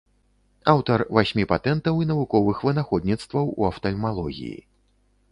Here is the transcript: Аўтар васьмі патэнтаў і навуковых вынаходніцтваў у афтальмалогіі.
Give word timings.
Аўтар 0.71 1.01
васьмі 1.17 1.43
патэнтаў 1.51 1.99
і 2.05 2.07
навуковых 2.11 2.63
вынаходніцтваў 2.69 3.45
у 3.59 3.67
афтальмалогіі. 3.69 4.57